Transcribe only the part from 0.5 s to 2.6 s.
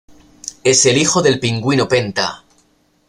Es el hijo del pingüino Penta.